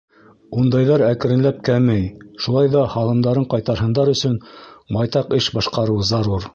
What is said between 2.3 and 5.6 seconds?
шулай ҙа һалымдарын ҡайтарһындар өсөн байтаҡ эш